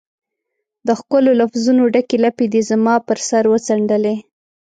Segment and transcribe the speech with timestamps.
[0.87, 4.15] د ښکلو لفظونو ډکي لپې دي زما پر سر وڅنډلي